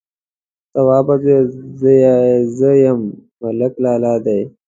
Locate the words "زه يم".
2.57-3.01